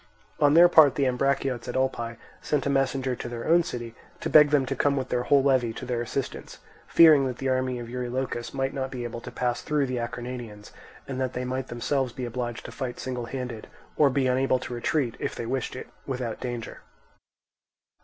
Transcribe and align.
On 0.39 0.55
their 0.55 0.67
part, 0.67 0.95
the 0.95 1.05
Ambraciots 1.05 1.67
at 1.67 1.75
Olpae 1.75 2.17
sent 2.41 2.65
a 2.65 2.71
messenger 2.71 3.15
to 3.15 3.29
their 3.29 3.47
own 3.47 3.61
city, 3.61 3.93
to 4.21 4.31
beg 4.31 4.49
them 4.49 4.65
to 4.65 4.75
come 4.75 4.97
with 4.97 5.09
their 5.09 5.21
whole 5.21 5.43
levy 5.43 5.73
to 5.73 5.85
their 5.85 6.01
assistance, 6.01 6.57
fearing 6.87 7.27
that 7.27 7.37
the 7.37 7.49
army 7.49 7.77
of 7.77 7.87
Eurylochus 7.87 8.51
might 8.51 8.73
not 8.73 8.89
be 8.89 9.03
able 9.03 9.21
to 9.21 9.29
pass 9.29 9.61
through 9.61 9.85
the 9.85 9.99
Acarnanians, 9.99 10.71
and 11.07 11.21
that 11.21 11.33
they 11.33 11.45
might 11.45 11.67
themselves 11.67 12.13
be 12.13 12.25
obliged 12.25 12.65
to 12.65 12.71
fight 12.71 12.99
single 12.99 13.25
handed, 13.27 13.67
or 13.95 14.09
be 14.09 14.25
unable 14.25 14.57
to 14.57 14.73
retreat, 14.73 15.15
if 15.19 15.35
they 15.35 15.45
wished 15.45 15.75
it, 15.75 15.87
without 16.07 16.39
danger. 16.39 16.79